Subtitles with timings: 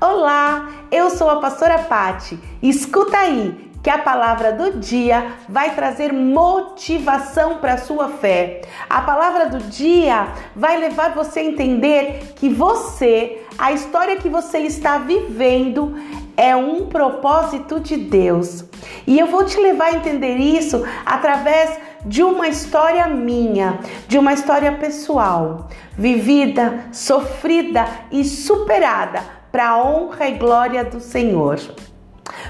[0.00, 2.38] Olá, eu sou a pastora Pati.
[2.60, 8.62] Escuta aí que a palavra do dia vai trazer motivação para a sua fé.
[8.90, 14.58] A palavra do dia vai levar você a entender que você, a história que você
[14.58, 15.94] está vivendo,
[16.36, 18.64] é um propósito de Deus.
[19.06, 24.32] E eu vou te levar a entender isso através de uma história minha, de uma
[24.32, 31.60] história pessoal, vivida, sofrida e superada para a honra e glória do Senhor.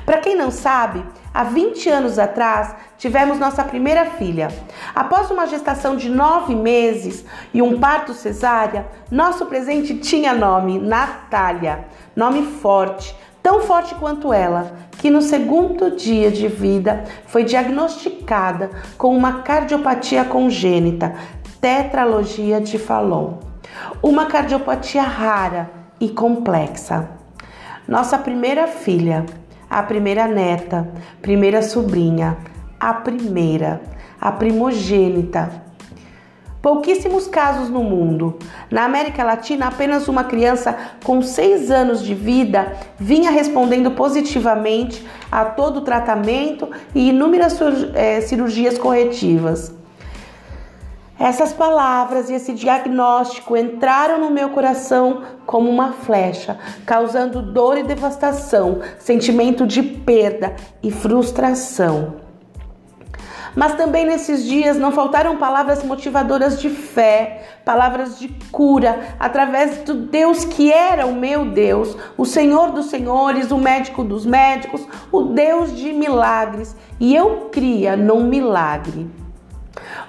[0.06, 1.04] Para quem não sabe,
[1.34, 4.48] há 20 anos atrás tivemos nossa primeira filha.
[4.94, 7.22] Após uma gestação de nove meses
[7.52, 11.84] e um parto cesárea, nosso presente tinha nome Natália,
[12.16, 19.14] nome forte, tão forte quanto ela, que no segundo dia de vida foi diagnosticada com
[19.14, 21.14] uma cardiopatia congênita,
[21.60, 23.40] tetralogia de Fallon,
[24.02, 27.08] uma cardiopatia rara e complexa.
[27.86, 29.24] Nossa primeira filha
[29.74, 30.88] a primeira neta,
[31.20, 32.36] primeira sobrinha,
[32.78, 33.80] a primeira,
[34.20, 35.64] a primogênita.
[36.62, 38.38] Pouquíssimos casos no mundo.
[38.70, 45.44] Na América Latina, apenas uma criança com seis anos de vida vinha respondendo positivamente a
[45.44, 47.58] todo o tratamento e inúmeras
[47.94, 49.74] eh, cirurgias corretivas.
[51.18, 57.84] Essas palavras e esse diagnóstico entraram no meu coração como uma flecha, causando dor e
[57.84, 62.16] devastação, sentimento de perda e frustração.
[63.54, 69.94] Mas também nesses dias não faltaram palavras motivadoras de fé, palavras de cura, através do
[69.94, 75.22] Deus que era o meu Deus, o Senhor dos Senhores, o médico dos médicos, o
[75.22, 76.74] Deus de milagres.
[76.98, 79.23] E eu cria num milagre.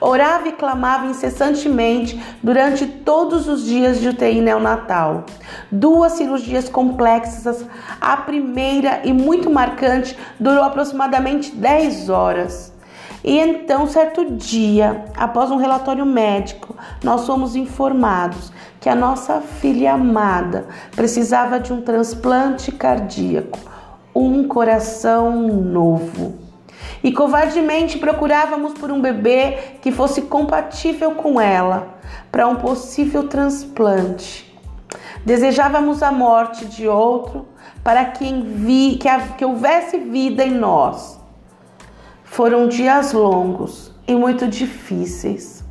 [0.07, 5.25] Orava e clamava incessantemente durante todos os dias de UTI neonatal.
[5.71, 7.65] Duas cirurgias complexas,
[7.99, 12.71] a primeira e muito marcante durou aproximadamente 10 horas.
[13.23, 19.93] E então, certo dia, após um relatório médico, nós fomos informados que a nossa filha
[19.93, 23.57] amada precisava de um transplante cardíaco,
[24.13, 26.44] um coração novo
[27.05, 31.99] e covardemente procurávamos por um bebê que fosse compatível com ela
[32.31, 34.51] para um possível transplante.
[35.23, 37.47] Desejávamos a morte de outro
[37.83, 39.07] para que, envie, que,
[39.37, 41.19] que houvesse vida em nós.
[42.23, 45.63] Foram dias longos e muito difíceis.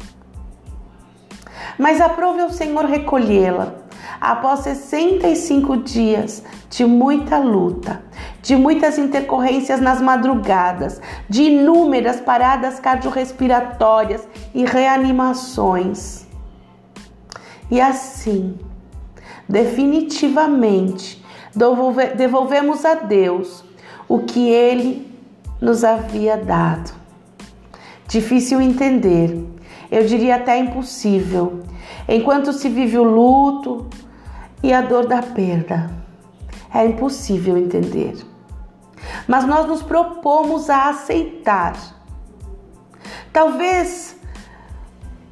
[1.77, 3.75] Mas aprove ao Senhor recolhê-la
[4.21, 8.04] após 65 dias de muita luta,
[8.45, 16.27] de muitas intercorrências nas madrugadas, de inúmeras paradas cardiorrespiratórias e reanimações.
[17.71, 18.57] E assim,
[19.49, 21.25] definitivamente,
[22.17, 23.65] devolvemos a Deus
[24.07, 25.11] o que Ele
[25.61, 26.93] nos havia dado.
[28.07, 29.43] Difícil entender,
[29.91, 31.61] eu diria até impossível,
[32.07, 33.89] enquanto se vive o luto,
[34.63, 35.91] e a dor da perda.
[36.73, 38.34] É impossível entender.
[39.27, 41.75] Mas nós nos propomos a aceitar.
[43.33, 44.15] Talvez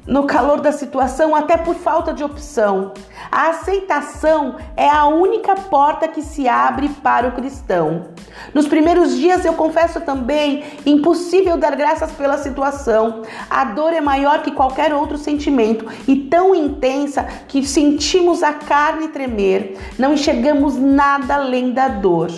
[0.05, 2.91] no calor da situação, até por falta de opção.
[3.31, 8.07] A aceitação é a única porta que se abre para o cristão.
[8.53, 13.21] Nos primeiros dias, eu confesso também, impossível dar graças pela situação.
[13.49, 19.07] A dor é maior que qualquer outro sentimento e tão intensa que sentimos a carne
[19.07, 19.77] tremer.
[19.97, 22.29] Não enxergamos nada além da dor.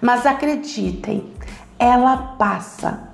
[0.00, 1.32] Mas acreditem,
[1.78, 3.10] ela passa.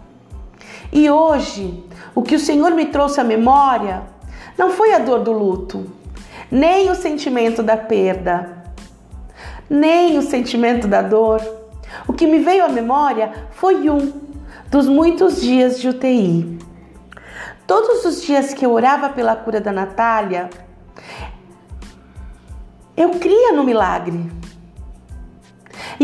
[0.93, 1.84] E hoje,
[2.15, 4.03] o que o Senhor me trouxe à memória
[4.56, 5.91] não foi a dor do luto,
[6.50, 8.65] nem o sentimento da perda,
[9.69, 11.41] nem o sentimento da dor.
[12.06, 14.12] O que me veio à memória foi um
[14.71, 16.59] dos muitos dias de UTI.
[17.67, 20.50] Todos os dias que eu orava pela cura da Natália,
[22.97, 24.31] eu cria no milagre.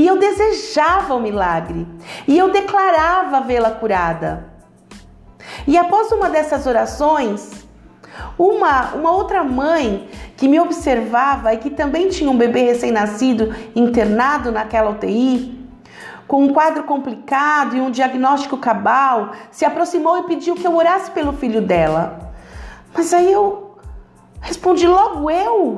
[0.01, 1.87] E eu desejava o milagre.
[2.27, 4.47] E eu declarava vê-la curada.
[5.67, 7.67] E após uma dessas orações,
[8.39, 10.09] uma, uma outra mãe
[10.39, 15.69] que me observava e que também tinha um bebê recém-nascido internado naquela UTI,
[16.27, 21.11] com um quadro complicado e um diagnóstico cabal, se aproximou e pediu que eu orasse
[21.11, 22.33] pelo filho dela.
[22.95, 23.77] Mas aí eu
[24.41, 25.77] respondi logo eu.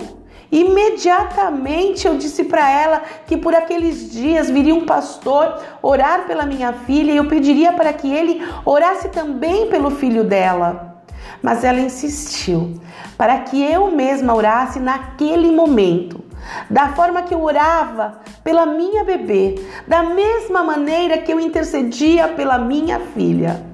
[0.52, 6.74] Imediatamente eu disse para ela que por aqueles dias viria um pastor orar pela minha
[6.74, 11.02] filha e eu pediria para que ele orasse também pelo filho dela.
[11.42, 12.74] Mas ela insistiu
[13.16, 16.22] para que eu mesma orasse naquele momento.
[16.68, 22.58] da forma que eu orava pela minha bebê, da mesma maneira que eu intercedia pela
[22.58, 23.64] minha filha.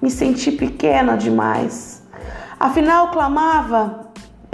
[0.00, 2.02] Me senti pequena demais.
[2.60, 4.07] Afinal, clamava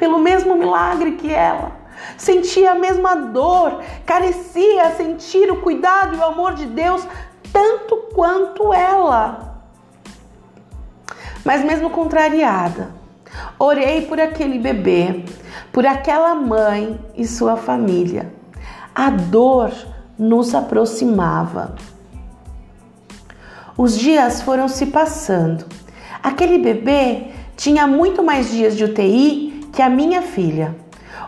[0.05, 1.73] pelo mesmo milagre que ela.
[2.19, 7.09] Sentia a mesma dor, carecia sentir o cuidado e o amor de Deus
[7.51, 9.63] tanto quanto ela.
[11.43, 12.91] Mas mesmo contrariada,
[13.59, 15.25] orei por aquele bebê,
[15.73, 18.31] por aquela mãe e sua família.
[18.95, 19.73] A dor
[20.19, 21.77] nos aproximava.
[23.75, 25.65] Os dias foram se passando.
[26.23, 29.44] Aquele bebê tinha muito mais dias de UTI
[29.75, 30.75] que a minha filha.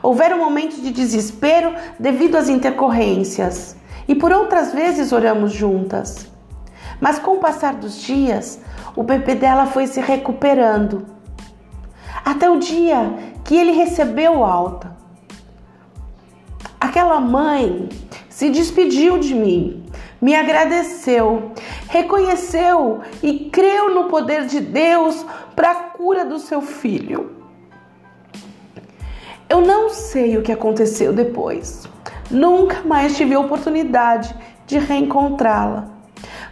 [0.02, 3.76] Houveram momentos de desespero devido às intercorrências
[4.06, 6.30] e por outras vezes oramos juntas.
[7.00, 8.60] Mas com o passar dos dias,
[8.94, 11.04] o bebê dela foi se recuperando.
[12.24, 13.14] Até o dia
[13.44, 14.96] que ele recebeu alta.
[16.80, 17.88] Aquela mãe
[18.28, 19.84] se despediu de mim,
[20.20, 21.52] me agradeceu,
[21.88, 27.45] reconheceu e creu no poder de Deus para a cura do seu filho.
[29.48, 31.88] Eu não sei o que aconteceu depois.
[32.30, 34.34] Nunca mais tive a oportunidade
[34.66, 35.88] de reencontrá-la.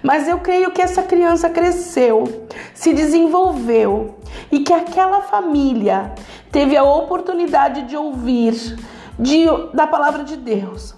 [0.03, 4.17] Mas eu creio que essa criança cresceu, se desenvolveu
[4.53, 6.13] e que aquela família
[6.53, 8.77] teve a oportunidade de ouvir
[9.19, 10.95] de, da palavra de Deus,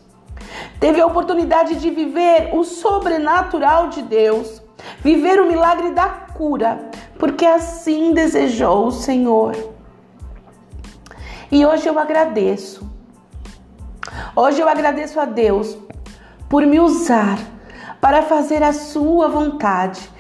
[0.81, 4.61] teve a oportunidade de viver o sobrenatural de Deus,
[5.01, 9.76] viver o milagre da cura, porque assim desejou o Senhor.
[11.51, 12.89] E hoje eu agradeço.
[14.35, 15.77] Hoje eu agradeço a Deus
[16.49, 17.39] por me usar
[18.01, 20.11] para fazer a sua vontade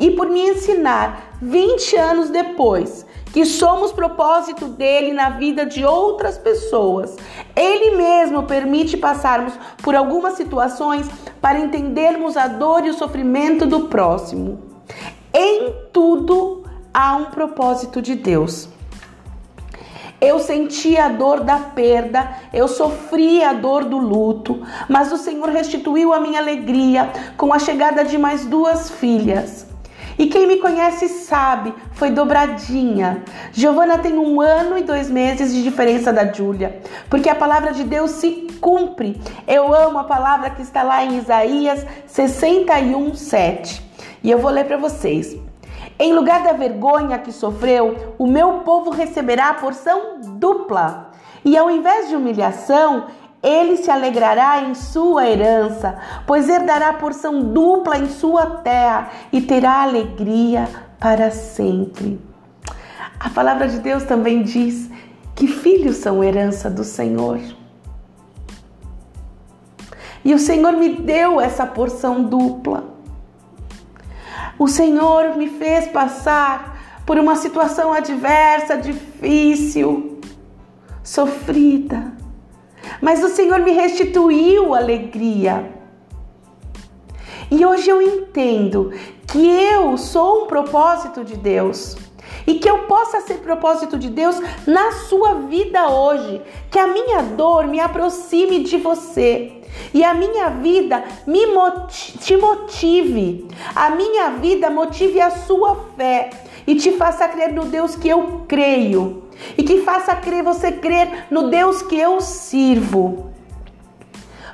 [0.00, 6.38] e por me ensinar 20 anos depois que somos propósito dele na vida de outras
[6.38, 7.16] pessoas.
[7.56, 11.08] Ele mesmo permite passarmos por algumas situações
[11.40, 14.62] para entendermos a dor e o sofrimento do próximo.
[15.32, 18.68] Em tudo há um propósito de Deus.
[20.24, 25.50] Eu senti a dor da perda, eu sofri a dor do luto, mas o Senhor
[25.50, 29.66] restituiu a minha alegria com a chegada de mais duas filhas.
[30.18, 33.22] E quem me conhece sabe, foi dobradinha.
[33.52, 36.80] Giovana tem um ano e dois meses de diferença da Júlia,
[37.10, 39.20] porque a palavra de Deus se cumpre.
[39.46, 43.82] Eu amo a palavra que está lá em Isaías 61, 7.
[44.22, 45.36] E eu vou ler para vocês.
[45.98, 51.10] Em lugar da vergonha que sofreu, o meu povo receberá a porção dupla.
[51.44, 53.06] E ao invés de humilhação,
[53.42, 59.40] ele se alegrará em sua herança, pois herdará a porção dupla em sua terra e
[59.42, 60.68] terá alegria
[60.98, 62.18] para sempre.
[63.20, 64.90] A palavra de Deus também diz
[65.34, 67.38] que filhos são herança do Senhor.
[70.24, 72.93] E o Senhor me deu essa porção dupla.
[74.64, 80.18] O Senhor me fez passar por uma situação adversa, difícil,
[81.02, 82.14] sofrida.
[82.98, 85.70] Mas o Senhor me restituiu alegria.
[87.50, 88.90] E hoje eu entendo
[89.26, 91.98] que eu sou um propósito de Deus
[92.46, 97.22] e que eu possa ser propósito de Deus na sua vida hoje, que a minha
[97.22, 99.52] dor me aproxime de você.
[99.92, 101.40] E a minha vida me
[102.20, 106.30] te motive, a minha vida motive a sua fé
[106.66, 109.24] e te faça crer no Deus que eu creio.
[109.58, 113.32] E que faça crer você crer no Deus que eu sirvo.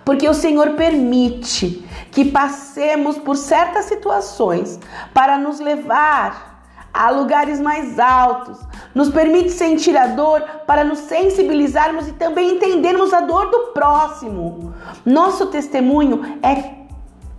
[0.04, 4.80] Porque o Senhor permite que passemos por certas situações
[5.14, 6.49] para nos levar
[6.92, 8.58] a lugares mais altos.
[8.94, 14.74] Nos permite sentir a dor para nos sensibilizarmos e também entendermos a dor do próximo.
[15.04, 16.80] Nosso testemunho é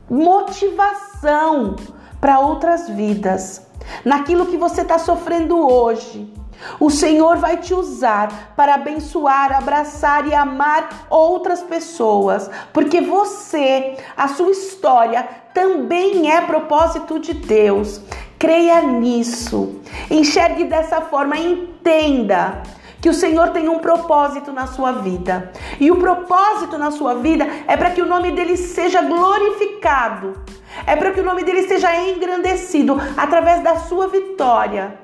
[0.09, 1.75] motivação
[2.19, 3.65] para outras vidas.
[4.05, 6.31] Naquilo que você está sofrendo hoje,
[6.79, 14.27] o Senhor vai te usar para abençoar, abraçar e amar outras pessoas, porque você, a
[14.27, 18.01] sua história também é propósito de Deus.
[18.41, 19.81] Creia nisso.
[20.09, 22.63] Enxergue dessa forma, entenda
[22.99, 25.51] que o Senhor tem um propósito na sua vida.
[25.79, 30.41] E o propósito na sua vida é para que o nome dele seja glorificado.
[30.87, 34.95] É para que o nome dele seja engrandecido através da sua vitória.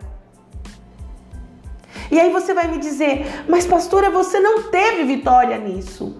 [2.09, 6.17] E aí você vai me dizer: "Mas pastora, você não teve vitória nisso?"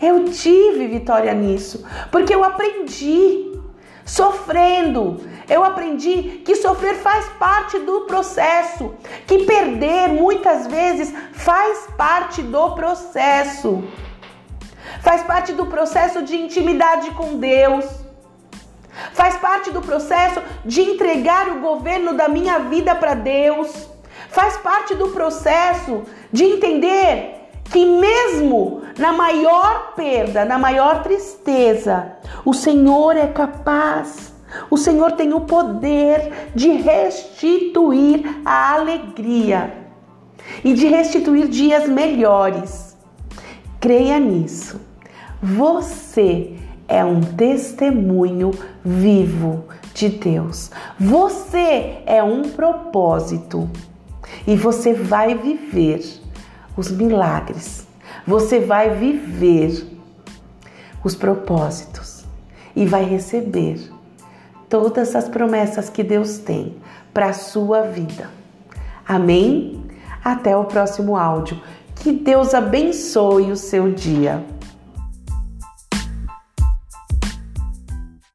[0.00, 3.46] Eu tive vitória nisso, porque eu aprendi
[4.04, 5.20] sofrendo.
[5.48, 8.94] Eu aprendi que sofrer faz parte do processo,
[9.26, 13.84] que perder muitas vezes faz parte do processo.
[15.02, 17.84] Faz parte do processo de intimidade com Deus.
[19.12, 23.88] Faz parte do processo de entregar o governo da minha vida para Deus.
[24.30, 27.34] Faz parte do processo de entender
[27.70, 32.12] que mesmo na maior perda, na maior tristeza,
[32.44, 34.32] o Senhor é capaz,
[34.70, 39.86] o Senhor tem o poder de restituir a alegria
[40.64, 42.96] e de restituir dias melhores.
[43.80, 44.80] Creia nisso.
[45.42, 46.56] Você
[46.88, 48.52] é um testemunho
[48.84, 50.70] vivo de Deus.
[50.98, 53.68] Você é um propósito
[54.46, 56.02] e você vai viver
[56.76, 57.86] os milagres.
[58.26, 59.86] Você vai viver
[61.02, 62.24] os propósitos
[62.74, 63.95] e vai receber
[64.68, 66.76] todas as promessas que Deus tem
[67.12, 68.28] para a sua vida.
[69.06, 69.84] Amém?
[70.22, 71.60] Até o próximo áudio.
[71.94, 74.44] Que Deus abençoe o seu dia.